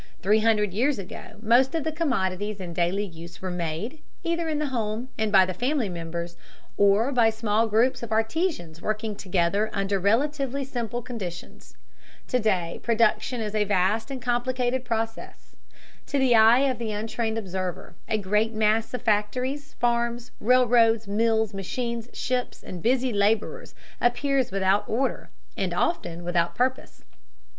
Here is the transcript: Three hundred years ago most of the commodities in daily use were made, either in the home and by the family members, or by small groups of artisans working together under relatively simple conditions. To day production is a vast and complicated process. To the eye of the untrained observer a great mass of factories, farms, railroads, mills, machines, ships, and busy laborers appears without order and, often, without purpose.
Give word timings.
Three 0.23 0.39
hundred 0.39 0.73
years 0.73 0.97
ago 0.97 1.35
most 1.43 1.75
of 1.75 1.83
the 1.83 1.91
commodities 1.91 2.59
in 2.59 2.73
daily 2.73 3.05
use 3.05 3.39
were 3.39 3.51
made, 3.51 4.01
either 4.23 4.49
in 4.49 4.57
the 4.57 4.69
home 4.73 5.09
and 5.15 5.31
by 5.31 5.45
the 5.45 5.53
family 5.53 5.89
members, 5.89 6.37
or 6.75 7.11
by 7.11 7.29
small 7.29 7.67
groups 7.67 8.01
of 8.01 8.11
artisans 8.11 8.81
working 8.81 9.15
together 9.15 9.69
under 9.73 9.99
relatively 9.99 10.65
simple 10.65 11.03
conditions. 11.03 11.77
To 12.29 12.39
day 12.39 12.79
production 12.81 13.41
is 13.41 13.53
a 13.53 13.63
vast 13.63 14.09
and 14.09 14.19
complicated 14.19 14.85
process. 14.85 15.55
To 16.07 16.17
the 16.17 16.33
eye 16.33 16.61
of 16.67 16.79
the 16.79 16.91
untrained 16.91 17.37
observer 17.37 17.93
a 18.09 18.17
great 18.17 18.53
mass 18.55 18.95
of 18.95 19.03
factories, 19.03 19.73
farms, 19.79 20.31
railroads, 20.39 21.07
mills, 21.07 21.53
machines, 21.53 22.09
ships, 22.11 22.63
and 22.63 22.81
busy 22.81 23.13
laborers 23.13 23.75
appears 24.01 24.49
without 24.49 24.89
order 24.89 25.29
and, 25.55 25.75
often, 25.75 26.23
without 26.23 26.55
purpose. 26.55 27.03